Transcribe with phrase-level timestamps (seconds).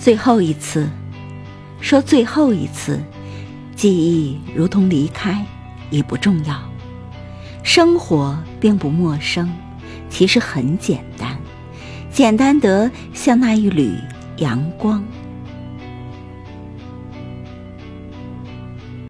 [0.00, 0.88] 最后一次，
[1.78, 2.98] 说最后一次，
[3.76, 5.44] 记忆如同离开，
[5.90, 6.58] 已不重要。
[7.62, 9.52] 生活并不陌生，
[10.08, 11.38] 其实很简单，
[12.10, 13.92] 简单得像那一缕
[14.38, 15.04] 阳光。